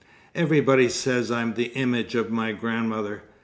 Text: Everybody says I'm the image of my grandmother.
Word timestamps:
Everybody 0.33 0.89
says 0.89 1.29
I'm 1.29 1.53
the 1.53 1.67
image 1.75 2.15
of 2.15 2.31
my 2.31 2.53
grandmother. 2.53 3.21